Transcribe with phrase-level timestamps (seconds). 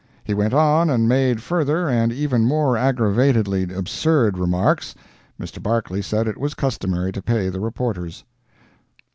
[0.23, 4.95] ]He went on and made further and even more aggravatedly absurd remarks.
[5.39, 5.61] Mr.
[5.61, 8.23] Barclay said it was customary to pay the reporters.